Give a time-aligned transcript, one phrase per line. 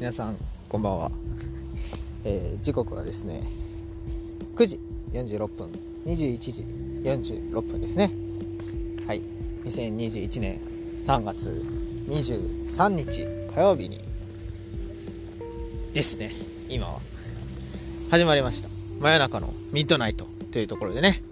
[0.00, 0.36] 皆さん
[0.66, 1.12] こんばんは、
[2.24, 3.42] えー、時刻はですね
[4.56, 4.80] 9時
[5.12, 5.68] 46分
[6.06, 6.64] 21時
[7.02, 8.10] 46分ですね。
[9.06, 9.20] はい。
[9.66, 10.58] 2021年
[11.02, 11.62] 3月
[12.08, 14.00] 23日火曜日に
[15.92, 16.32] ですね。
[16.70, 16.98] 今は。
[18.10, 18.70] 始まりました。
[19.00, 21.22] 真夜中のミッドナイトというところでね、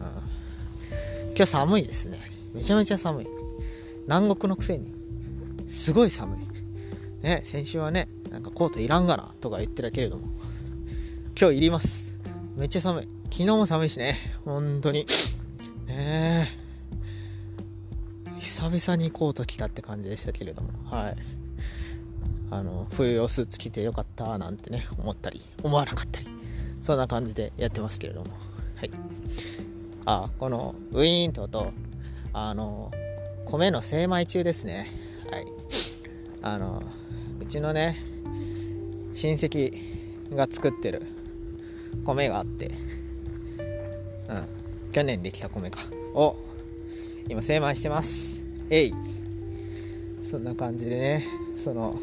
[0.00, 2.20] うん、今日寒いですね。
[2.54, 3.26] めちゃめちゃ寒い。
[4.04, 4.86] 南国のくせに。
[5.68, 6.47] すごい寒い。
[7.22, 10.28] ね先週はねなんかコートいらんがなとか言ってたけれども
[11.40, 12.18] 今日いります。
[12.56, 13.08] めっちゃ寒い。
[13.30, 14.16] 昨日も寒いしね。
[14.44, 15.06] 本当に。
[15.86, 16.48] ね
[18.40, 20.70] 久々にコート着たって感じでしたけれども。
[20.84, 21.16] はい。
[22.50, 26.26] あの冬用スーツ着てよかったなんてね思ったり思わなかったり。
[26.80, 28.30] そんな感じでやってますけれども。
[28.74, 28.90] はい。
[30.06, 31.72] あこのウィーンと音。
[32.32, 32.90] あの
[33.44, 34.88] 米の精米中ですね。
[35.30, 35.46] はい。
[36.42, 36.82] あの
[37.48, 37.96] ちのね
[39.12, 39.76] 親戚
[40.34, 41.02] が作ってる
[42.04, 42.70] 米があって
[44.28, 44.44] うん
[44.92, 45.80] 去年できた米か
[46.14, 46.36] を
[47.28, 48.94] 今精米してますえい
[50.22, 51.26] そんな感じでね
[51.56, 51.98] その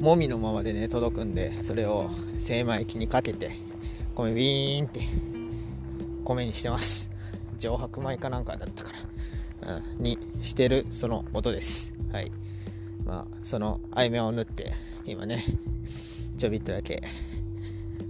[0.00, 3.52] もみのままでね届くんでそれを精米機にかけて
[4.14, 5.00] 米ウィーンって
[6.24, 7.10] 米にしてます
[7.58, 8.98] 上白米かなんかだったから
[9.66, 11.92] うん、にしてるその音です。
[12.12, 12.30] はい。
[13.06, 14.72] まあ、その合間を縫って、
[15.04, 15.44] 今ね、
[16.36, 17.02] ちょびっとだけ、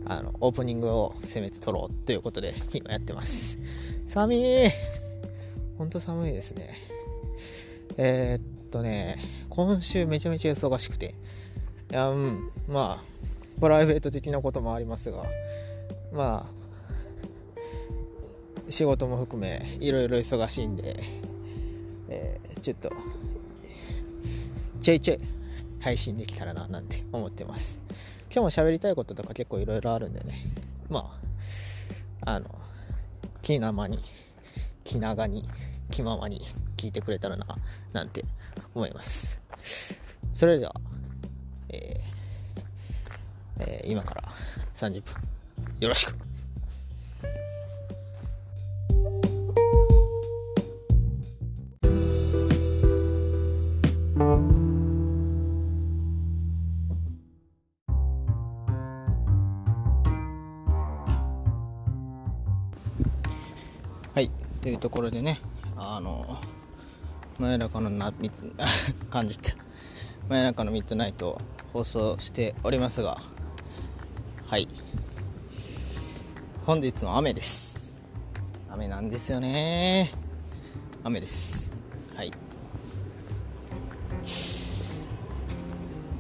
[0.07, 3.59] あの、オープニングを攻めて撮ろうということで、今やってます。
[4.07, 4.39] 寒い
[5.77, 6.75] ほんと寒いですね。
[7.99, 9.19] えー、っとね、
[9.51, 11.15] 今週めちゃめちゃ忙しくて、
[11.91, 15.25] いや、うん、まあ、プライベート的なこともありますが、
[16.13, 16.57] まあ、
[18.71, 21.03] 仕事も含めいろいろ忙しいんで、
[22.09, 22.91] えー、ちょっと
[24.81, 25.19] ちょいちょい
[25.81, 27.81] 配信できたらななんて思ってます。
[28.31, 30.35] 今日も喋りたいこととか結構いろいろあるんでね。
[30.89, 31.19] ま
[32.23, 32.47] ああの
[33.43, 33.99] 気生に
[34.85, 35.49] 気長に
[35.91, 36.41] 気ままに
[36.77, 37.47] 聞いてくれたらな
[37.93, 38.25] なんて
[38.75, 39.41] 思います。
[40.33, 40.75] それでは、
[41.69, 44.25] えーえー、今から
[44.75, 45.15] 30分。
[45.81, 46.26] よろしく。
[64.67, 65.39] というところでね
[65.77, 66.41] あの
[67.39, 68.13] 真夜中のな
[69.11, 69.55] 感じて
[70.29, 71.39] 真夜中のミッドナイトを
[71.73, 73.23] 放送しておりますが
[74.47, 74.67] はい。
[76.65, 77.95] 本日の雨です。
[78.69, 80.11] 雨なんですよね。
[81.05, 81.71] 雨です。
[82.17, 82.33] はい。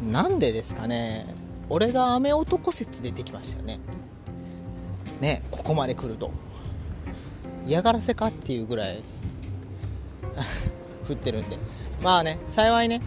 [0.08, 1.34] なんでですかね。
[1.68, 3.80] 俺が雨男説出てきましたよね。
[5.20, 6.30] ねここまで来ると。
[7.66, 9.02] 嫌がらせかっていうぐらい
[11.08, 11.58] 降ってるんで。
[12.02, 13.00] まあね幸いね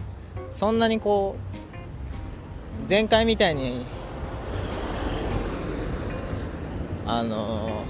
[0.50, 1.36] そんなにこ
[2.86, 3.84] う前回みたいに
[7.06, 7.84] あの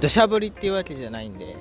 [0.00, 1.56] 土砂降りっていうわけじゃないんで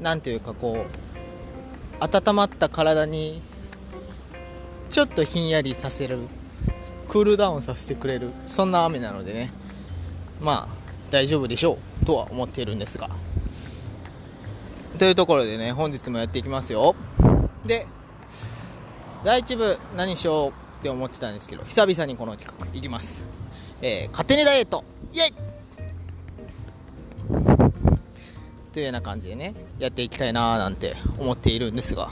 [0.00, 3.42] なんていうかこう温まった体に
[4.90, 6.18] ちょっとひんやりさせる
[7.08, 9.50] クールダウンさせてくれるそんな雨なのでね。
[10.40, 10.77] まあ
[11.10, 13.10] 大丈夫でしょうとは思っているんですが。
[14.98, 16.94] というところでね本日もやっていきますよ。
[17.64, 17.86] で
[19.24, 20.52] 第1部何しようっ
[20.82, 23.24] て思ってたんですけど久々にこの企画いきます、
[23.82, 24.84] えー、勝手にダイエット。
[25.12, 25.34] イエイ!
[28.72, 32.10] というような感じでねやっていきたいなーなんて思っているんですが。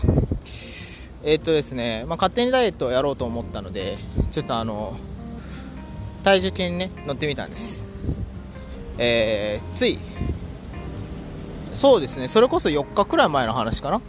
[1.23, 3.99] えー、っとですね、まあ、勝手にダイエットをやろうと思ったので
[4.31, 4.97] ちょっとあの
[6.23, 7.86] 体重計にね乗ってみたんです。
[8.99, 9.99] えー、つい
[11.75, 14.01] そうですねそれこそ4日くらい前の話かな。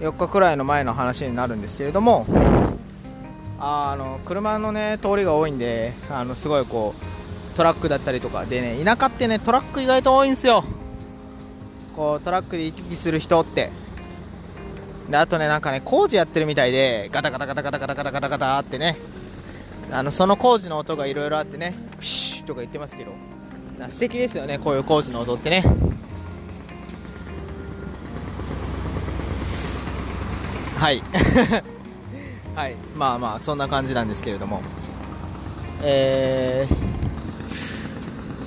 [0.00, 2.26] 4日くらいの前の話になるんですけれども
[3.60, 10.64] あの車のね通りが多いんであのすごいこうトラックだったりとかでね田舎ってねトラック意外と多いんですよ。
[11.94, 13.70] こうトラックで行き来する人って。
[15.08, 18.96] であとねなんかね工事やってるみたいでガタガタガタガタガタガタガタガタってね。
[19.92, 23.12] あのその工事の音がいろいろあってねプシュとか言ってますけど。
[23.90, 25.64] 素敵ですよねこういう工事の音ってね。
[30.78, 31.00] はい。
[32.56, 32.74] はい。
[32.96, 34.60] まあまあそんな感じなんですけれども。
[35.80, 36.66] え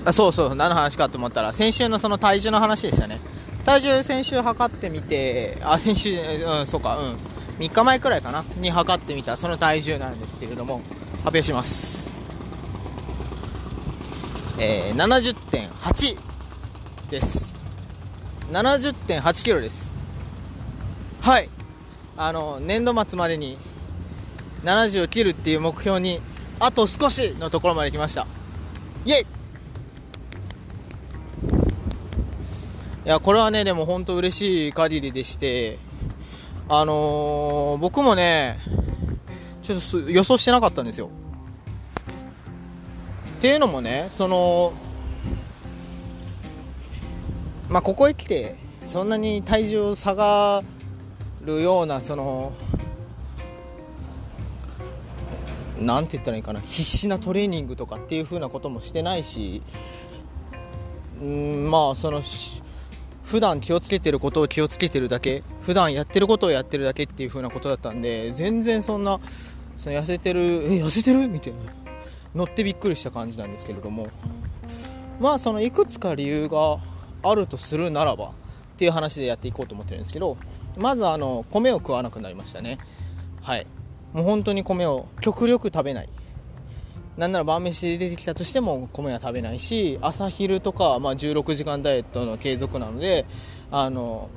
[0.05, 3.19] ー、あそうそう何の話かと思ったら先週のその体重の話でしたね。
[3.65, 7.15] 体重先週測ってみてあ先週うんそうかうん。
[7.59, 8.43] 3日前くらいかな？
[8.57, 10.81] に測ってみたその体重なんですけれども
[11.23, 12.14] 発表します。
[14.57, 16.17] えー、70.8
[17.09, 17.55] です。
[18.51, 19.93] 70.8キロです。
[21.21, 21.49] はい。
[22.15, 23.57] あの年度末までに
[24.63, 26.21] 70を切るっていう目標に
[26.59, 28.25] あと少しのところまで来ました。
[29.05, 29.25] イエイ！
[33.05, 35.77] いやこれはねでも本当嬉しい限りでして
[36.69, 38.59] あのー、僕もね
[39.61, 41.09] ちょっと予想してなかったんですよ。
[43.35, 44.73] っていうのもねその
[47.69, 50.63] まあここへ来てそんなに体重差が
[51.43, 52.53] るようなその
[55.79, 59.61] なんて言ったらいいかな必死なトレーニングとかっていう風なこともしてないし
[61.21, 62.21] うんまあその
[63.23, 69.19] 普段気をつけてることを気をつけてるだけ普段やってることをやってるだけっていう風なことだったんで全然そんな
[69.77, 71.27] その痩せてるえ痩せてる？
[71.27, 71.84] みたいな。
[72.35, 74.07] 乗ってびっくりした感じなんですけれども。
[75.19, 76.79] まあそのいくつか理由が
[77.23, 78.31] あるとするならばっ
[78.77, 80.37] ていう話でやっていこうと思ってるんですけど
[80.77, 82.77] まずあの米を食わなくなりましたね。
[83.41, 83.65] はい。
[84.13, 86.09] もう本当に米を極力食べない。
[87.17, 93.25] なんなら晩飯で出てきたとしても米は食べないし朝昼とか、まあ、16時間ダイエットの継続なので
[93.71, 94.27] あの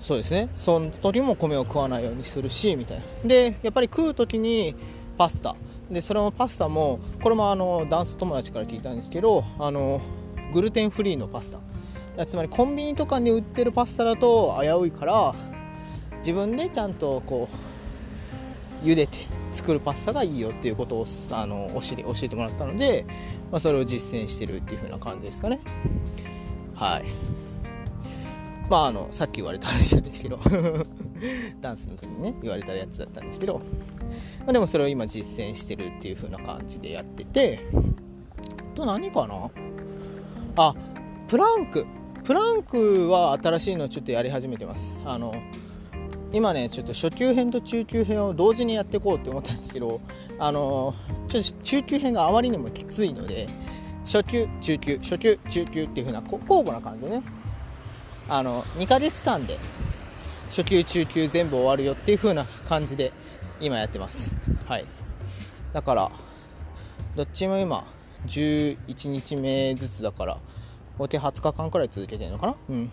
[0.00, 0.48] そうですね。
[0.56, 3.04] その時も米を食わないようにするしみたいな。
[3.24, 4.74] でやっぱり食う時に
[5.18, 5.54] パスタ。
[5.90, 10.00] でそれもパスタもこれもあのダンス友達から聞いたんですけどあの
[10.52, 12.26] グルテンフリーのパスタ。
[12.26, 15.36] つまりコンビニとかに売ってるパスタだと危ういから
[16.16, 17.48] 自分でちゃんとこ
[18.82, 19.18] う茹でて
[19.52, 23.04] 作るパスタがいいよっていうことをあの教え教えてもらったので、
[23.52, 25.60] まあ、それを実践してるっていう風な感じですかね。
[26.74, 27.04] はい。
[28.68, 30.40] まああのさっき言われた話なんですけど。
[31.60, 33.60] ダンスの時にね言われたやつだったんですけど、
[34.48, 37.66] まあ、でもそれを今実践してるっていう風な感じでやってて
[38.74, 39.50] と何かな？
[40.56, 40.74] あ
[41.28, 41.84] プランク。
[42.24, 44.94] プランクは新しいのちょっとやり始めてます。
[45.04, 45.34] あの
[46.32, 50.00] 今ねちょっと初級編と中級編を同時にやっていこうって思ったんですけど
[50.38, 50.94] あの
[51.28, 53.50] ちょっと中級編があまりにもきついので
[54.06, 57.22] 初級中級初級中級っていう風な交互な感じでね。
[58.30, 59.58] あの2ヶ月間で
[60.48, 63.12] 初級中級全部終わるよっていう風な感じで
[63.60, 64.34] 今やってます。
[64.66, 64.84] はい。
[65.72, 66.10] だから
[67.16, 67.84] どっちも今
[68.26, 70.38] 11日目ずつだから
[70.96, 72.56] 合計20日間くらい続けてるのかな？
[72.70, 72.90] うん。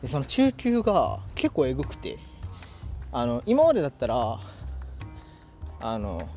[0.00, 2.18] でその中級が結構えぐくて
[3.12, 4.40] あの今までだったら
[5.80, 6.28] あの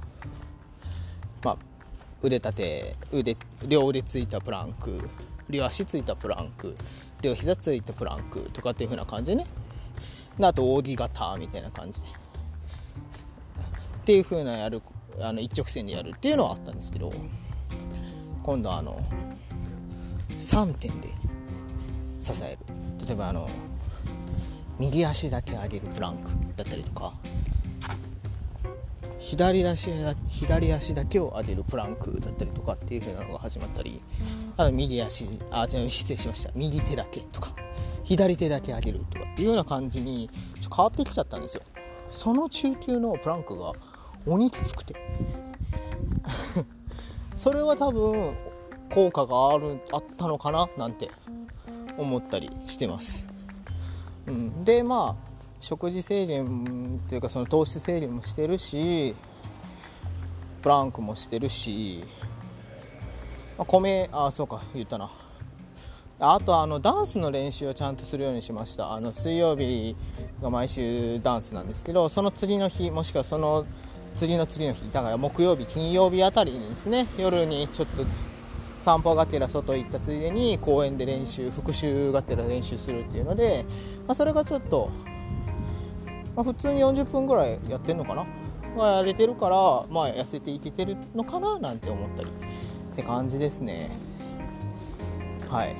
[1.44, 1.58] まあ
[2.22, 3.38] 腕立て腕
[3.68, 5.10] 両腕ついたプランク
[5.50, 6.76] 両足ついたプランク
[7.22, 9.48] 両膝ついたプランクとかっていう風な感じでね。
[10.40, 12.08] であと扇形みたいな感じで。
[14.12, 14.82] っていう風なやる
[15.22, 17.14] あの一直線でやるっていうのはあったんですけど
[18.44, 19.02] 今度はあの
[20.32, 21.08] 3点で
[22.20, 22.58] 支える。
[23.08, 23.50] 例えばあの
[24.78, 27.14] 右足だけ上げるプランクだったりとか
[29.18, 29.92] 左足
[30.28, 34.02] 左足だけを上げるプランクだったりとかっていう風なのが始まったり
[34.58, 36.52] あと右足あ違う失礼しました。
[36.54, 37.54] 右手だけとか
[38.04, 41.64] 左手だけ上げるとかっていうような感じにちょ変わってきちゃったんですよ。
[42.10, 43.72] その中級のプランクが
[44.26, 44.96] 鬼きつくて。
[47.36, 48.36] それは多分
[48.94, 50.68] 効果があるあったのかな？
[50.78, 51.10] なんて
[51.98, 53.28] 思ったりしてます。
[54.28, 59.16] うん、でまあ食事制限というかその糖質制限もしてるし
[60.62, 62.04] プランクもしてるし、
[63.58, 65.10] まあ、米あそうか言ったな。
[66.24, 68.94] あとあのダンスの練習をちゃんとするようにしました。
[68.94, 69.96] あの水曜日
[70.40, 73.66] が毎週ダンスなんですけどその次の日もしくはその
[74.16, 78.06] 次の次の日だから木曜日金曜日あたりにですね夜にちょっと
[78.80, 83.66] 散歩がてら外行ったついでに公園で練習復習がてら練習するっていうので、
[84.08, 84.92] まあ、それがちょっと、
[86.36, 88.26] まあ、普通に40分ぐらいやってるのかな、
[88.76, 89.56] まあ、やれてるから、
[89.90, 93.92] まあ、痩せていけてるのかななんて思ったりって感じですね。
[95.50, 95.76] はい。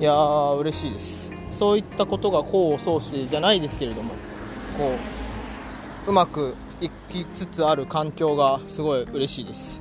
[0.00, 1.32] いやー嬉しいです。
[1.50, 4.10] そういったことが功を奏してじゃないですけれども
[4.76, 5.15] こう
[6.06, 9.80] うまくいきつつある環境がすごい嬉しいです。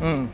[0.00, 0.28] うん。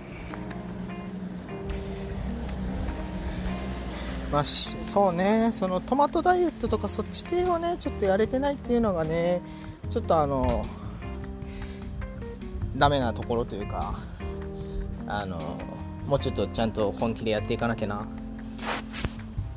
[4.31, 5.51] まあそうね。
[5.53, 9.41] そのトマトダイエットとかそっち系はねちょっとやれてないっていうのがね
[9.89, 10.67] ちょっとあの
[12.77, 14.01] ダメなところというか
[15.07, 15.59] あの
[16.07, 18.07] もうちょっとちゃんと本気でやっていかなきゃな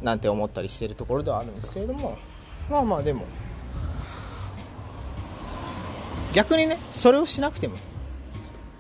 [0.02, 2.18] なんて思ったりしてるところではあるんですけれども。
[2.70, 3.26] まあまあでも。
[6.34, 7.78] 逆にねそれをしなくても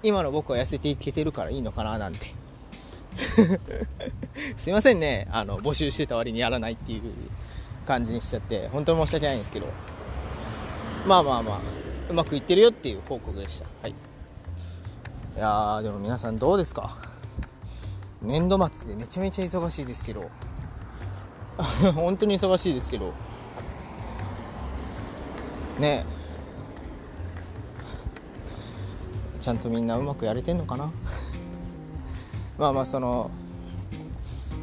[0.03, 2.33] 今の僕は痩せていけてるからいいのかななんて。
[4.57, 5.27] すいませんね。
[5.31, 7.01] あの募集してた割にやらないっていう
[7.87, 9.67] 感じにしちゃって本当に申し訳ないんですけど。
[11.07, 11.59] まあまあまあ
[12.09, 13.65] うまくいってるよっていう報告でした。
[13.81, 13.91] はい。
[13.91, 13.95] い
[15.39, 16.97] やーでも皆さんどうですか？
[18.21, 20.29] 年度末でめちゃめちゃ忙しいですけど。
[21.95, 23.13] 本当に忙しいですけど。
[25.79, 26.05] ね。
[29.41, 30.91] ちゃんとみんなうまくやれてんのかな？
[32.57, 33.29] まあまあその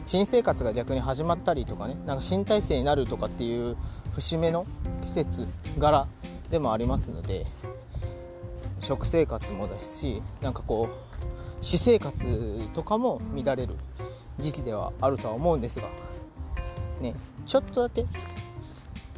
[0.07, 1.97] 新生活が逆に始まったりとかね。
[2.07, 3.77] なんか新体制になるとかっていう
[4.13, 4.67] 節目の
[5.01, 5.47] 季節
[5.79, 6.07] 柄
[6.51, 7.47] でもありますので
[8.81, 13.77] 食生活もですしなんかこう私生活とかも乱れる
[14.39, 15.89] 時期ではあるとは思うんですが。
[17.01, 17.15] ね。
[17.47, 18.05] ちょっとだけ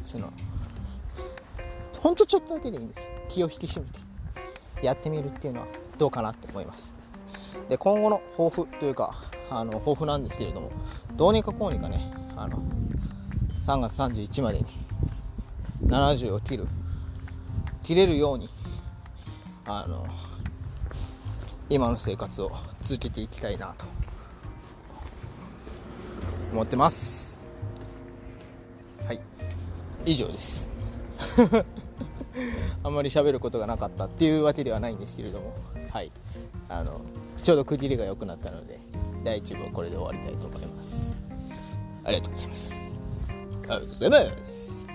[0.03, 0.31] その
[2.05, 3.09] ほんとちょっとだけでいいんです。
[3.27, 3.99] 気を引き締めて
[4.85, 6.93] やってみるっていうのはどうかなと思います。
[7.67, 10.71] で今後の抱負というかあの抱負なんですけれども
[11.15, 12.61] どうにかこうにかねあの
[13.59, 14.65] 3月31までに
[15.87, 16.67] 70を切る
[17.81, 18.51] 切れるように
[19.65, 20.05] あの
[21.71, 23.85] 今の生活を続けていきたいなと
[26.53, 27.41] 思ってます。
[29.07, 29.19] はい。
[30.05, 30.69] 以上です。
[32.83, 35.53] あんまり喋ることがなかったっていうわけではないんですけれども。
[35.89, 36.11] はい。
[36.67, 37.01] あの
[37.43, 38.79] ちょうど区切りが良くなったので
[39.23, 41.13] 第1部はこれで終わりたいと思います。
[42.03, 43.01] ありがとうございます。
[43.29, 44.87] ありがとうございます。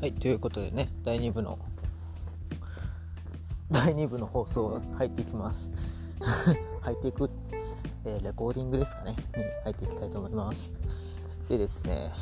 [0.00, 1.58] はいということでね第2部の
[3.84, 5.68] 第2部の放送入っていきます。
[6.82, 7.28] 入っていく、
[8.04, 9.16] えー、レコーディングですかね。
[9.36, 10.72] に入っていきたいと思います。
[11.48, 12.12] でですね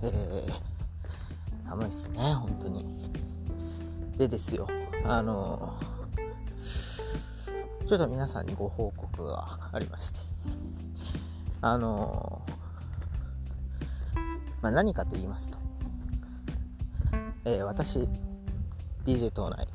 [0.00, 2.86] えー、寒いっすね本当に。
[4.16, 4.66] でですよ
[5.04, 5.74] あの
[7.86, 10.20] ちょっと皆さんにご報告がありまして。
[11.60, 12.40] あの
[14.62, 15.58] まあ、何かと言いますと、
[17.44, 18.08] え、私
[19.04, 19.68] DJ 島内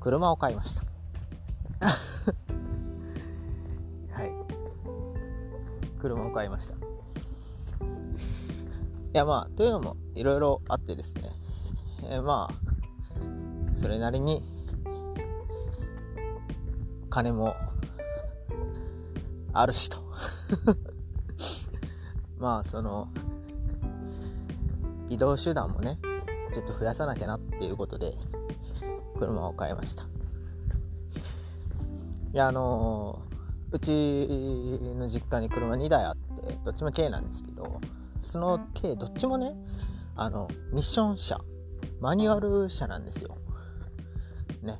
[0.00, 0.82] 車を買いました。
[4.12, 4.32] はい。
[6.00, 6.74] 車を買いました。
[6.74, 6.78] い
[9.12, 11.30] やまあというのもいろいろあってですね、
[12.04, 12.54] えー、まあ
[13.74, 14.44] それなりに
[17.08, 17.56] 金も
[19.52, 19.98] あるしと。
[22.38, 23.08] まあその
[25.08, 25.98] 移動手段もね
[26.52, 28.16] ちょっと増やさなきゃなっていうことで
[29.20, 30.04] 車を買いました。
[32.32, 37.80] いやあのー、うちの実家に車2台あってどっちも軽なんですけど
[38.20, 39.52] その軽どっちもね
[40.14, 41.40] あのミッション車
[42.00, 43.36] マニュアル車なんですよ。
[44.62, 44.78] ね。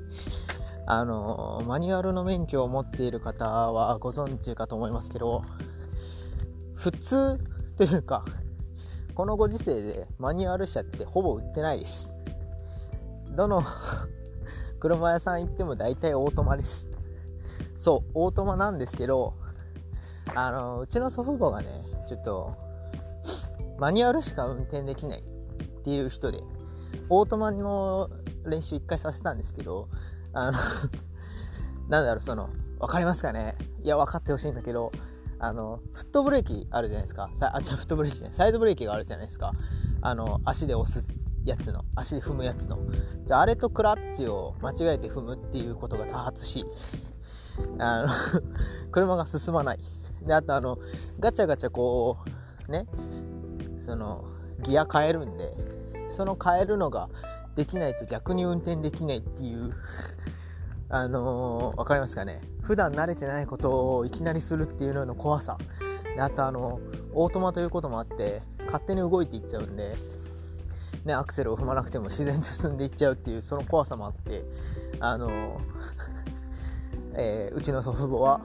[0.86, 5.42] あのマニュアルの免許を持っている方はご存知かと思いますけど
[6.74, 7.38] 普通
[7.76, 8.22] というか
[9.14, 12.14] このご時世でマニュアル車ってほぼ売ってないです。
[13.36, 13.62] どの
[14.80, 16.88] 車屋さん行っても大体オートマです。
[17.78, 19.34] そう、オートマなんですけど、
[20.34, 22.56] あの、うちの祖父母がね、ちょっと、
[23.78, 25.22] マニュアルしか運転できないっ
[25.82, 26.42] ていう人で、
[27.08, 28.08] オートマの
[28.44, 29.88] 練習一回させたんですけど、
[30.32, 30.58] あの
[31.88, 32.48] なんだろう、その、
[32.78, 33.56] わかりますかね？
[33.82, 34.92] いや、分かってほしいんだけど、
[35.38, 37.30] あの、フットブレーキあるじゃないですか。
[37.40, 39.52] あ、じゃフットブレーキじゃない、サイドブレーキがあるじゃないですか。
[40.00, 41.06] あの、足で押す
[41.44, 42.78] やつの足で踏むやつの。
[43.24, 46.64] じゃああれとクラッチを間違えて踏むっていうことが多発し
[47.78, 48.08] あの
[48.90, 49.78] 車が進まない。
[50.22, 50.78] であとあの
[51.20, 52.18] ガチャガチャこ
[52.68, 52.86] うね
[53.78, 54.24] その
[54.62, 55.52] ギア変えるんで
[56.08, 57.08] その変えるのが
[57.54, 59.72] できないと逆に運転できないっていう
[60.88, 62.40] あのー、分かりますかね？
[62.62, 65.58] 普段慣れてないことをいきなりするっていうのの怖さ。
[66.16, 66.80] であとあの
[67.12, 69.94] オートマということもあって勝手に動いていっちゃうんで
[71.04, 74.44] ね、アクセルを踏まなくても自然と進んでいっちゃうっていうその怖さもあって
[75.00, 75.60] あの、
[77.14, 78.40] えー、うちの祖父母は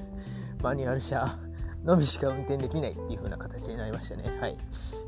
[0.62, 1.38] マニュアル車
[1.84, 4.38] のみしか運転できないっていう風な形になりましたね。
[4.40, 4.58] はい。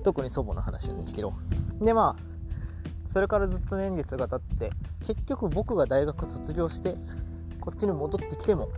[0.05, 1.33] 特に祖母の話なんですけど。
[1.81, 2.37] でまあ
[3.12, 6.97] それからずっと年月が経って結局僕が大学卒業して
[7.61, 8.69] こっちに戻ってきても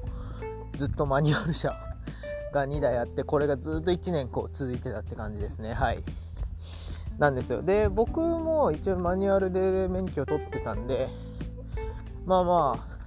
[0.77, 1.77] ずっとマニュアル車
[2.53, 5.75] が2台あってこれがずっと1年こう続いてたって感じですね。
[5.75, 6.05] はい。
[7.19, 7.63] なんですよ。
[7.63, 11.09] で僕も一応マニュアルで免許を取ってたんで
[12.25, 12.99] まあまあ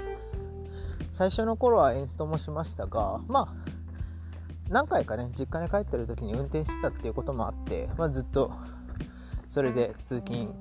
[1.12, 3.72] 最初の頃はエンストもしましたがまあ
[4.70, 8.52] 何回かね実家に帰ってる時に運転してたっていうこともあって、まあ、ずっと
[9.48, 10.54] それで通勤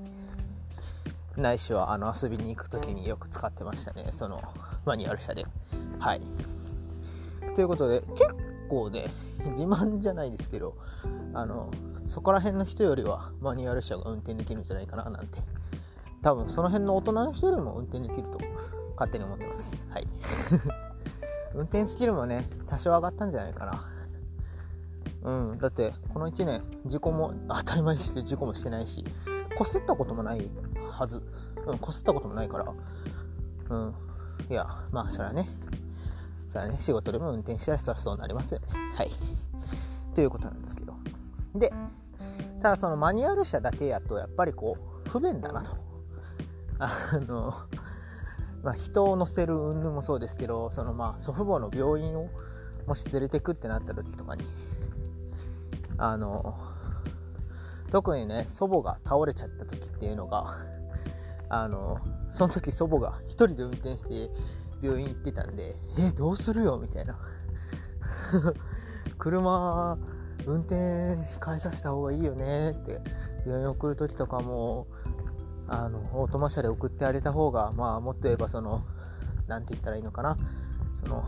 [1.36, 4.42] ないしはあの遊びに行く時によく使ってましたねその
[4.84, 5.46] マニュアル車で。
[5.98, 6.20] はい。
[7.54, 8.34] ということで結
[8.68, 9.06] 構ね
[9.50, 10.76] 自慢じゃないですけど
[11.34, 11.70] あの
[12.06, 15.38] そこら辺の人よりはマニュアル車が運転できるんじゃないかななんて。
[16.22, 18.38] 多分その辺の大人の人よりも運転できると
[18.94, 19.86] 勝手に思ってます。
[19.88, 20.06] はい。
[21.54, 23.84] 運転スキルもね多少上がったんじゃないかな。
[25.22, 25.58] うん。
[25.58, 29.04] だってこの1年事故も当たり前ですけど事故もしてないし
[29.56, 30.50] こすったこともない
[30.90, 31.22] はず。
[31.66, 32.66] うんこすったこともないから。
[33.70, 33.94] うん。
[34.50, 35.48] いやまあそれはね。
[36.48, 38.66] それはね仕事でも運転したらそりゃそうなりますよね。
[38.94, 39.10] はい。
[40.14, 40.89] ということなんですけど。
[41.54, 41.72] で
[42.62, 44.76] ただそのマニュアル車だけやとやっぱりこ
[45.06, 45.76] う不便だなと。
[46.78, 47.54] あの
[48.62, 52.28] まあ、人を乗せる云々もそうですけどそのまあ祖父母の病院を
[52.86, 54.44] もし連れてくってなった時とかに
[55.96, 56.58] あの
[57.90, 60.58] 特にね祖母が倒れちゃった時っていうのが
[61.48, 64.30] あのその時祖母が1人で運転して
[64.82, 66.78] 病院行ってたんでえどうするよ？
[66.78, 67.18] みたいな。
[69.18, 69.98] 車
[70.46, 70.74] 運転
[71.44, 73.00] 変えさせた方がいいよねって
[73.46, 74.86] 病院送る時とかも
[75.68, 78.84] あのオートマ車で送ってあげた方がまあもっと言えばその
[79.46, 80.36] 何て言ったらいいのかな。
[80.92, 81.24] その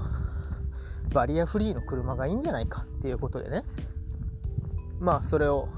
[1.13, 3.63] バリアフリーの車がいいんじゃないかっていうことでね。
[4.99, 5.69] まあそれを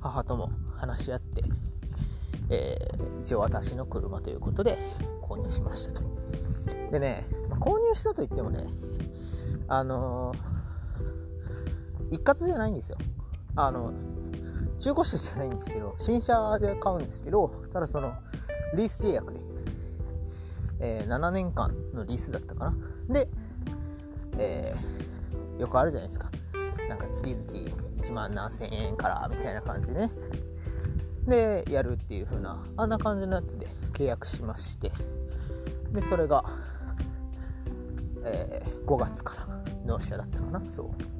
[0.00, 1.42] 母とも話し合って、
[2.50, 4.78] えー、一応私の車ということで
[5.22, 6.02] 購入しましたと。
[6.90, 8.60] でね、まあ、購入したといってもね
[9.68, 10.53] あのー、
[12.10, 12.98] 一括じゃないんですよ
[13.56, 13.92] あの
[14.78, 18.14] 中古車じゃないんですけど、新車で買うんですけど、ただその、
[18.74, 19.40] リース契約で、
[20.80, 22.74] えー、7年間のリースだったかな。
[23.08, 23.28] で、
[24.36, 26.30] えー、よくあるじゃないですか。
[26.88, 30.10] なんか月々1万何千円からみたいな感じでね。
[31.26, 34.92] で、やるっていう風な、あんな感じのやつで契約しまして、
[35.92, 36.44] で、それが、
[38.24, 40.62] えー、5月から納車だったかな。
[40.68, 41.13] そう。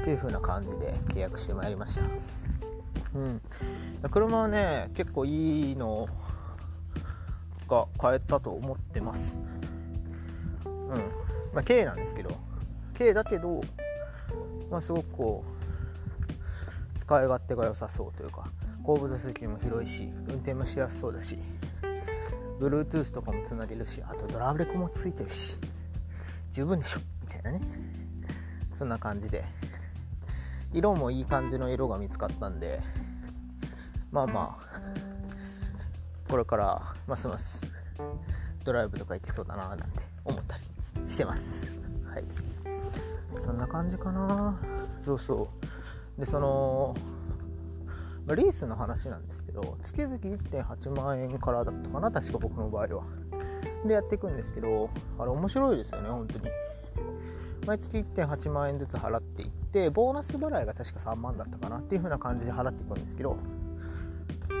[0.00, 2.04] っていう風な感じで契約してまいりました。
[3.14, 3.40] うん、
[4.10, 6.08] 車はね結構いいの
[7.68, 9.38] が買えたと思ってます。
[10.64, 10.72] うん。
[11.52, 12.36] まあ軽なんですけど。
[12.96, 13.62] 軽だけど
[14.70, 15.44] まあすごくこ
[16.96, 18.44] う使い勝手が良さそうというか
[18.82, 21.38] 後部座席も広いし運転もしやすそうだし
[22.58, 25.56] Bluetooth とかもつなげるしあとドラレコもついてるし
[26.52, 27.00] 十分でしょ？
[27.22, 27.60] みたいなね。
[28.70, 29.44] そんな感じで。
[30.72, 32.80] 色もいい感じの色が見つかったんで
[34.12, 34.80] まあまあ
[36.28, 37.66] これからますます
[38.64, 39.86] ドライブとか行けそうだななんて
[40.24, 40.64] 思ったり
[41.10, 41.70] してます。
[42.12, 42.24] はい。
[43.38, 44.58] そんな感じかな。
[45.04, 45.48] そうそ
[46.16, 46.20] う。
[46.20, 46.94] でその
[48.28, 53.04] リースの話なんですけど月々1.8万円からだったかな確か僕の場合は。
[53.84, 56.44] でやっていくんですけどあれ面白いですよね本当に。
[57.70, 63.38] 毎月1.8万円ずつ払っていってボーナス払いが確か3万だったかなっていう風な感じで払っていくんですけど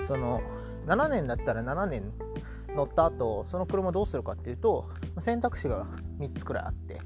[0.06, 0.40] その
[0.86, 2.12] 7年だったら7年
[2.68, 5.86] 乗った後その車どうするかっていうと選択肢が
[6.20, 7.00] 3つくらいあって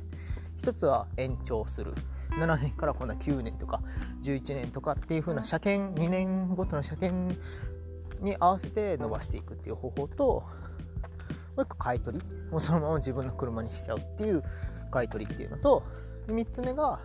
[0.60, 1.94] 1つは延長する。
[2.38, 3.80] 7年から今度は9年とか
[4.24, 7.38] 11年とかっていう風な車検2年ごとの車検
[8.20, 10.44] に合わせて伸ばしていくっていう方法とも
[11.58, 14.42] う1個買い取りもうそのまま自分の車にしちゃうっていう
[14.94, 15.82] 買い取りっていうのと
[16.28, 17.00] 3つ目が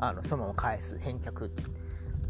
[0.00, 1.50] あのそのまま返す返却っ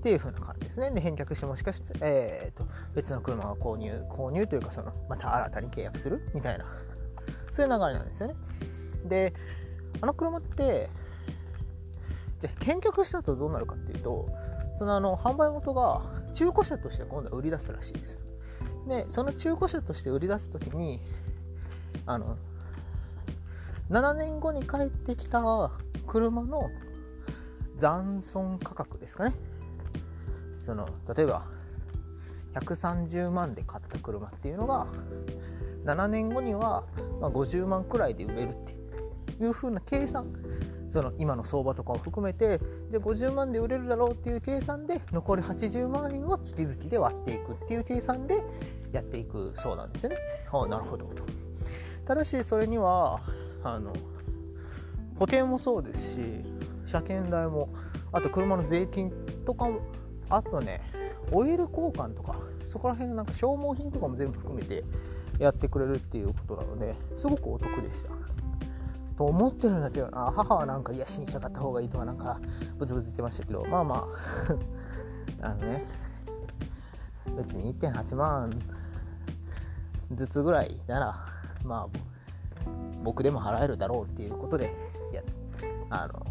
[0.02, 0.90] ていう風な感じですね。
[0.90, 6.64] で、返却してもしかして、えーと、別の車を購入、購入というか、その、また新たに契約するみたいな、
[7.52, 8.34] そういう流れなんですよね。
[9.04, 9.32] で、
[10.00, 10.90] あの車って、
[12.40, 14.28] じゃ返却した後どうなるかっていうと、
[14.74, 16.02] そのあの販売元が
[16.34, 18.18] 中古車として今度は売り出すらしいです。
[18.88, 21.00] で、その中古車として売り出す時に、
[22.06, 22.36] あの、
[23.90, 25.70] 7年後に帰ってきた
[26.06, 26.70] 車の
[27.78, 29.34] 残損価格ですかね。
[30.58, 31.44] その例えば
[32.54, 34.86] 130万で買った車っていうのが
[35.84, 36.84] 7年後には
[37.20, 38.76] 50万くらいで売れるって
[39.42, 40.32] いう風な計算。
[40.92, 42.58] その今の相場とかを含めて
[42.90, 48.42] じゃあ50万で売れるだろうっていう計算で残り80万円を月々で割っていくっていう計算で
[48.92, 50.18] やっていくそうなんですよね。
[50.52, 51.08] あなるほど。
[52.04, 53.20] ただしそれには
[53.64, 53.92] あの
[55.18, 56.20] 保険もそうですし
[56.86, 57.68] 車検代も
[58.12, 59.10] あと車の税金
[59.46, 59.80] とかも
[60.28, 60.80] あとね
[61.30, 64.84] オイル交換とかそこら辺のなんか消耗品とかも全部含めて
[65.38, 68.10] やってくれるっていうことなのですごくお得でした。
[69.16, 72.40] と思ってるんだけどな母はなんか癒しにしたかった方がいいとかなんか
[72.78, 74.08] ブツブツ言ってましたけどまあま
[75.40, 75.84] あ あのね
[77.36, 78.60] 別に1.8万
[80.14, 81.14] ずつぐらいなら
[81.62, 82.11] まあ
[83.02, 84.72] 僕でも払えるだろうっていうことで
[85.12, 85.22] いや
[85.90, 86.26] あの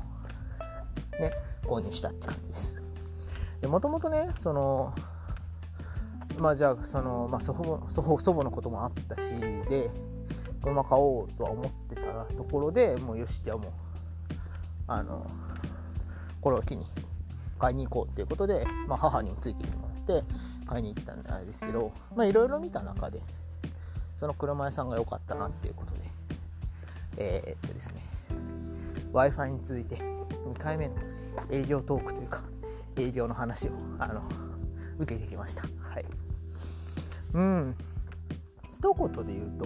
[1.19, 1.31] ね
[1.63, 2.81] 購入したって感じです。
[3.63, 4.93] もともとねその
[6.37, 9.33] まあじゃあその、まあ、祖父祖父祖母のこともあったし
[9.69, 9.91] で
[10.63, 12.01] 車買おうとは思ってた
[12.35, 13.71] ところでもうよしじゃあもう
[14.87, 15.29] あの
[16.41, 16.85] これを機に
[17.59, 20.27] 買いに行こうっていうことで、まあ、母にもついてきてもらって
[20.65, 23.21] 買いに行ったんですけどいろいろ見た中で
[24.15, 25.99] その車屋さんが良かったなっていうことで
[27.17, 28.01] えー、っとですね
[29.11, 30.95] w i f i に続いて2回目の
[31.51, 32.43] 営業トークというか
[32.97, 34.21] 営業の話をあの
[34.99, 35.63] 受けてきました。
[35.63, 36.05] はい。
[37.33, 37.75] うん。
[38.71, 39.65] 一言で言うと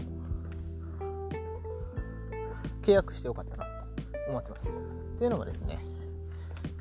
[2.82, 4.78] 契約してよかったなって思ってます。
[4.78, 5.80] っていうのもですね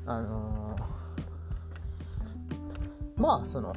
[0.05, 3.75] あのー、まあその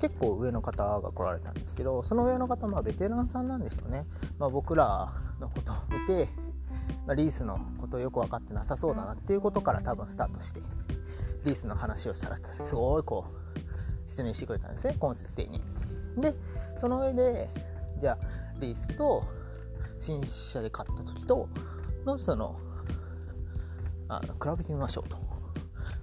[0.00, 4.06] 結構上の方が来られたんですけどその上の方はベテランさんなんでしょうね、
[4.38, 6.28] まあ、僕らのことを見て、
[7.06, 10.62] まあ、リースのことよく分かってなさそうだなっていうことから多分スタートして
[11.44, 14.96] リースの話をしたらすごいこう説明してくれたんですね。
[14.98, 15.62] 今節的に
[16.16, 16.34] で
[16.78, 17.48] その上で
[17.98, 18.18] じゃあ
[18.58, 19.22] リースと
[19.98, 21.48] 新車で買った時と
[22.04, 22.58] のその
[24.08, 25.29] あの比べてみましょうと。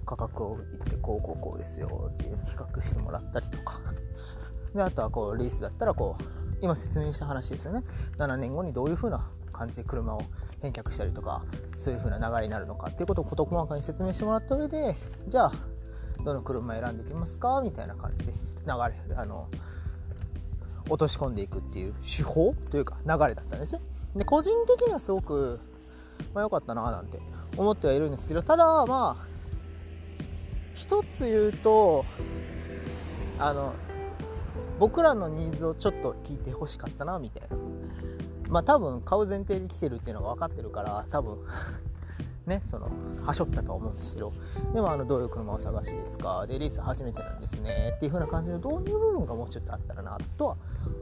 [0.08, 3.80] 価格を言ってこうこうこうですよっていうのを比較してもらったりとか。
[4.74, 6.24] であとはこうリースだったらこう
[6.62, 7.84] 今説明した話ですよね。
[8.18, 10.22] 7年後にどういう風な感じで車を
[10.62, 11.44] 返却したりとか
[11.78, 14.96] そういう風な流れになるのかっていうことを事細かに説明してもらった上で
[15.28, 15.52] じゃあ
[16.24, 17.62] どの車選んでいきますか？
[17.62, 19.48] みたいな感じで流れあの
[20.90, 23.82] 落とし込んでいくっていう手法というか流れだったんですね。
[24.16, 25.60] で個人的にはすごく
[26.34, 27.20] まあ、かったななんて
[27.56, 29.37] 思ってはいるんですけどただまあ
[30.78, 32.06] 一つ言うと
[33.40, 33.74] あの
[34.80, 37.58] 僕らのニーズをちょっと聞いてほしかったなみたいな。
[38.50, 41.38] まあ多分買う前提で来てるっていうのが分かってるから多分
[42.46, 42.88] ねその
[43.26, 44.32] はしょったとは思うんですけど
[44.74, 46.46] でもあのどういう車を探しですか？
[46.48, 47.94] でリース初めてなんですね。
[47.98, 50.58] っていう風な感じの導入部分がもうちょっとあったらなとは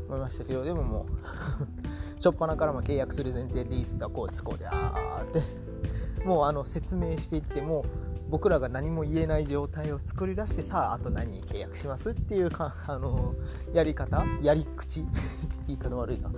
[0.07, 1.05] 思いましたけどでももう
[2.15, 5.65] 初っ端からも契約する前提でリースとはこうですこうであーって。
[6.25, 7.83] もうあの説明していってもう
[8.29, 13.35] 僕らが何も言えない状態を作り出してさああと何に契約しますっていうか あの
[13.73, 15.05] やり方やり口
[15.67, 16.29] 言い方悪いな。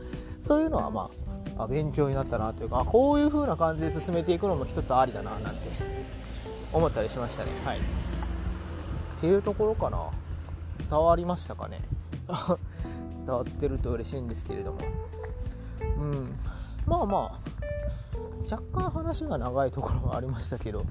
[0.41, 1.09] そういうのはま
[1.57, 5.61] ああ勉強になったなというかこういう風な感じで進めていくのも一つありだななんて
[6.71, 7.51] 思ったりしましたね。
[7.65, 7.77] はい。
[7.77, 7.81] っ
[9.19, 10.09] ていうところかな。
[10.79, 11.81] 伝わりましたかね？
[13.25, 14.79] 伝わってると嬉しいんですけれども。
[15.81, 16.35] うん。
[16.85, 17.39] まあまあ
[18.49, 20.83] 若干話が長いところはありましたけど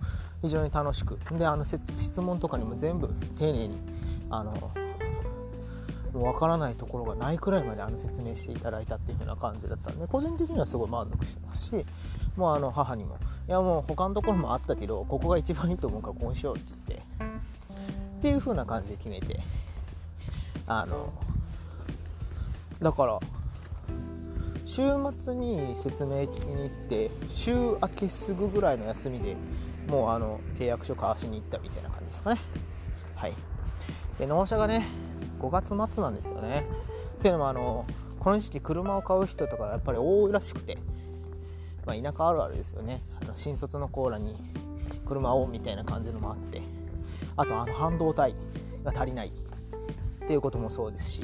[0.47, 1.19] 非常に楽しく。
[1.33, 3.79] であの質問とかにも全部丁寧に
[4.31, 4.71] あのも
[6.15, 11.87] う分からないところがないくらいまであの説明していただいたっていう風な感じだったんで個人的にはすごい満足してますし
[12.37, 13.17] もうあの母にも。
[13.49, 16.99] いやもう他のところもあったけどここが一番いいと思うからこうしようっつってっ
[18.23, 19.41] ていう風な感じで決めて
[20.67, 21.13] あの
[22.81, 23.21] だから
[24.65, 24.83] 週
[25.19, 29.37] 末に説明聞きに行って週明けすぐぐらいの休みで
[29.89, 32.41] もうあの契約書交わしに行ったみたいな感じですかね。
[33.15, 33.35] はい。
[34.19, 34.87] で納車がね
[35.41, 36.67] 5月末なんですよね。
[37.19, 37.87] っていうのもあの
[38.19, 40.79] この時期車を買う人とかやっぱり多いらしくて、
[41.87, 43.03] まあ、田舎あるあるですよね。
[43.21, 44.35] あの新卒のコーラに
[45.07, 46.63] 車をみたいな感じのもあって。
[47.37, 48.35] あとあの半導体
[48.83, 49.31] が足りないっ
[50.27, 51.23] ていうこともそうですし。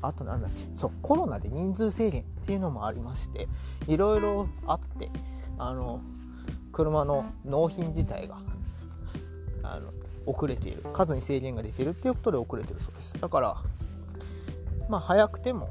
[0.00, 0.64] あと何だっけ。
[0.72, 3.48] そうコロナで人数制限っていうのもありまして。
[3.86, 5.10] いろいろあって。
[5.58, 6.00] あの
[6.72, 8.38] 車の納品自体が
[9.62, 9.92] あの
[10.26, 10.82] 遅れている。
[10.92, 13.20] 数に制限が出てるっていうことで遅れてるそうです。
[13.20, 13.56] だから
[14.88, 15.70] まあ早くても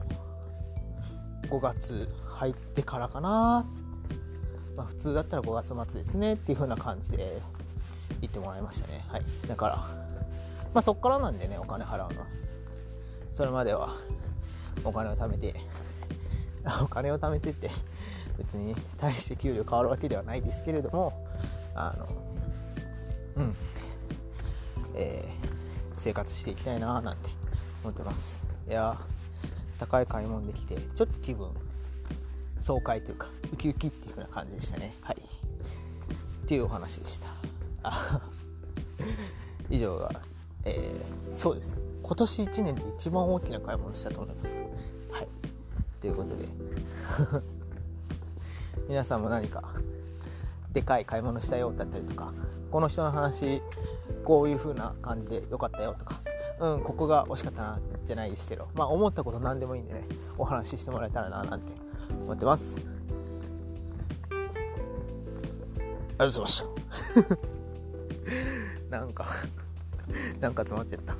[1.50, 3.66] 5月入ってからかな、
[4.76, 7.42] まあ、普通だったら5月末ですねっていう風な感じで
[8.22, 9.04] 言ってもらいましたね。
[9.08, 9.24] はい。
[9.48, 9.76] だから
[10.74, 12.28] まあそっからなんでねお金払うのは。
[13.32, 13.96] それまでは
[14.84, 15.56] お金を貯めて
[16.84, 17.70] お金を貯めてって
[18.42, 21.28] 別に大して給料変わるわけではないですけれども
[21.76, 23.56] あのうん。
[24.94, 25.48] えー、
[26.00, 27.30] 生活していきたいななんて
[27.84, 28.44] 思ってます。
[28.68, 28.98] いや
[29.80, 31.50] 高い買い物できてちょっと気分
[32.60, 34.94] 爽快というかウキウキっていう風な感じでしたね。
[35.02, 35.18] はい。
[35.18, 37.30] っていうお話でした。
[37.84, 38.22] あ
[39.70, 40.22] 以上が、
[40.66, 41.74] えー、そうです。
[41.74, 44.62] ね今年1年で一番大きな買い物したと思います。
[45.12, 45.28] はい。
[46.02, 47.61] ということで。
[48.88, 49.63] 皆さんも何か
[50.74, 52.34] でかい買い物したよだったりとか
[52.72, 53.62] この人の話
[54.24, 56.22] こういう風な感じで良かったよとか
[56.60, 60.04] うんここが惜しかったなじゃないですけどまあ思ったこと何でもいいんでね
[60.38, 61.74] お話ししてもらえたらななんて
[62.24, 62.86] 思ってます。
[66.22, 66.65] ありがとうございまし
[68.89, 68.98] た。
[69.00, 69.26] なんか
[70.39, 71.15] なんか詰まっちゃった。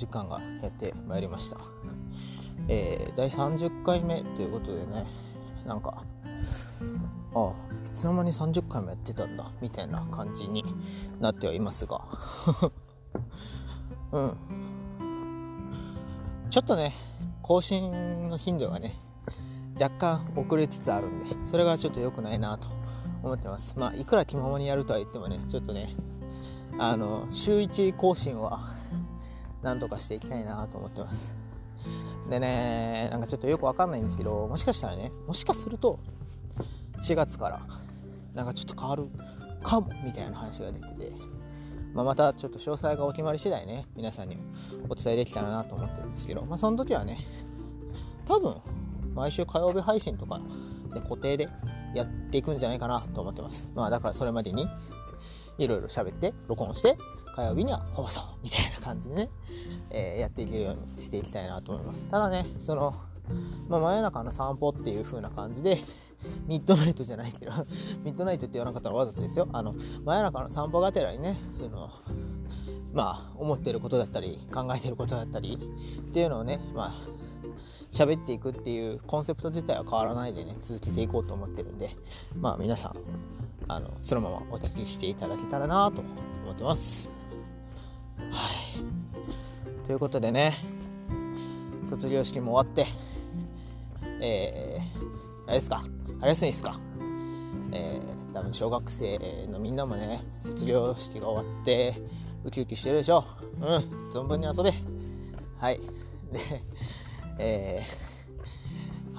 [0.00, 1.58] 時間がやってまいりました、
[2.68, 5.04] えー、第30回目ということでね
[5.66, 6.02] なんか
[7.34, 7.52] あ
[7.86, 10.64] いつの間に30回もやってたんだみたいな感じに
[11.20, 12.02] なってはいますが。
[14.12, 14.36] うん。
[16.48, 16.94] ちょっとね
[17.42, 18.98] 更新の頻度がね
[19.80, 22.68] 若干遅れつつあるんでそれがちょっと良くないなと
[23.22, 23.78] 思ってます。
[23.78, 25.94] まあいくら気ままにやるとは言ってもねちょっとね
[26.78, 28.79] あの週1更新は
[29.62, 31.34] なんとかしていきたいなと思ってます。
[32.28, 35.98] でねなんかちょっとよくわかんないんですけどもしかしたらねもしかすると
[37.02, 37.60] 4月から
[38.34, 39.08] なんかちょっと変わる
[39.62, 41.12] かもみたいな話が出てて、
[41.92, 44.36] まあ、またちょっと詳細がお決まり次第ね皆さんに
[44.88, 47.18] お伝えできたらなと思ってるんですけど、まあ、その時はね
[48.26, 48.56] 多分
[49.14, 50.40] 毎週火曜日配信とか
[50.94, 51.48] で固定で
[51.94, 53.68] やっていくんじゃないかなと思ってます。
[53.74, 54.68] まあだからそれまでに
[55.60, 56.96] いろいろ喋って録音して
[57.36, 59.30] 火曜日には放送みたいな感じでね、
[59.90, 62.08] えー、やっていけるようにしていきたいなと思います。
[62.08, 62.94] ただねその、
[63.68, 65.82] まあ、真夜中の散歩っていう風な感じで
[66.48, 67.52] ミッドナイトじゃないけど
[68.02, 69.48] ミッドナイトって言わなかったらわざとですよ。
[69.52, 71.90] あの真夜中の散歩がてらにねその
[72.92, 76.92] まあ思ってることだったり考えてることだったりっていうのをねまあ
[77.92, 81.96] 喋っていくっていうコンセプト自体は変わらないでね続けていこうと思ってるんで
[82.36, 82.96] まあ皆さん
[83.74, 87.08] あのそのままお聞きしていただけたらなと思ってます。
[88.18, 90.54] はい、ということでね
[91.88, 92.86] 卒業式も終わって
[94.20, 95.84] えー、あれですか？
[96.18, 96.80] 春休みですか？
[97.72, 101.94] えー、多分小学生のみんなもね卒業式が終わって
[102.44, 103.24] ウキウキしてるでしょ？
[103.60, 104.08] うん。
[104.10, 104.72] 存分に遊べ。
[105.58, 105.80] はい。
[106.32, 106.62] で
[107.38, 108.09] えー、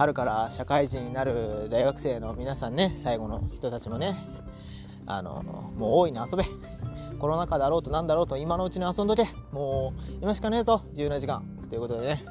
[0.01, 4.15] 春から社会人になる大学生の皆さんね最後の人たちもね
[5.05, 5.43] あの
[5.75, 6.43] もう大いに遊べ。
[7.19, 9.27] コロナ禍だろうとなんだろうと今のうちに遊んどけ。
[9.51, 11.43] もう今しかねえぞ17時間。
[11.69, 12.25] ということでね。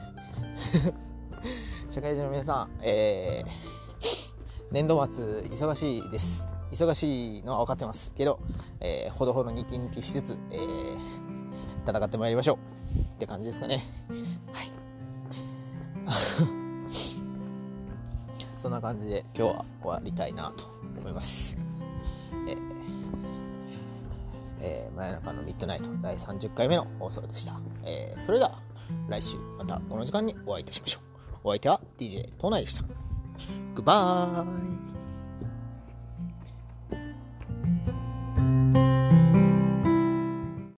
[1.90, 3.50] 社会人の皆さん、えー、
[4.72, 6.48] 年度末忙しいです。
[6.72, 8.40] 忙しいのは分かってますけど、
[8.80, 10.96] えー、ほどほどに息抜きしつつ、えー、
[11.86, 12.98] 戦ってまいりましょう。
[12.98, 13.84] って感じですかね。
[14.52, 14.62] は
[16.56, 16.59] い。
[18.60, 20.66] そんな感じで今日は終わりたいなと
[20.98, 21.56] 思います。
[22.46, 22.58] えー、
[24.60, 28.60] えー、真夜中のミッドナイト第30回目の放送でした、えー、それでは
[29.08, 31.36] 来週またこの時間にお会いいたしましょう。
[31.44, 32.82] お相手は DJ 東内でした
[33.74, 34.44] グッバ
[34.86, 34.89] イ